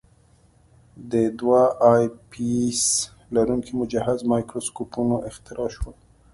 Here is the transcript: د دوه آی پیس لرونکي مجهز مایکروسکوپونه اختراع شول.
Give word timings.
د 1.11 1.13
دوه 1.39 1.61
آی 1.91 2.03
پیس 2.31 2.83
لرونکي 3.35 3.73
مجهز 3.81 4.19
مایکروسکوپونه 4.31 5.15
اختراع 5.29 5.69
شول. 5.75 5.95